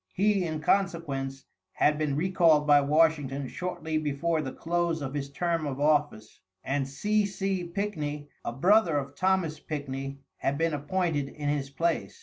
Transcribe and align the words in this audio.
He, 0.13 0.45
in 0.45 0.61
consequence, 0.61 1.45
had 1.73 1.99
been 1.99 2.15
recalled 2.15 2.65
by 2.65 2.81
Washington 2.81 3.47
shortly 3.47 3.99
before 3.99 4.41
the 4.41 4.51
close 4.51 4.99
of 4.99 5.13
his 5.13 5.29
term 5.29 5.67
of 5.67 5.79
office, 5.79 6.39
and 6.63 6.87
C. 6.87 7.23
C. 7.23 7.63
Pickney, 7.71 8.27
a 8.43 8.51
brother 8.51 8.97
of 8.97 9.13
Thomas 9.15 9.59
Pickney, 9.59 10.17
had 10.37 10.57
been 10.57 10.73
appointed 10.73 11.29
in 11.29 11.49
his 11.49 11.69
place. 11.69 12.19